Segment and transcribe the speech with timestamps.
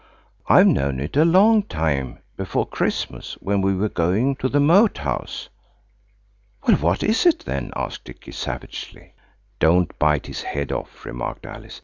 [0.47, 5.47] "I've known it a long time–before Christmas, when we were going to the Moat House."
[6.67, 9.13] "Well, what is it, then?" asked Dicky savagely.
[9.59, 11.79] "Don't bite his head off," remarked Alice.